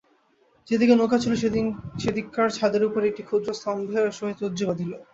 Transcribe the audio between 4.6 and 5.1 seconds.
বাঁধিল।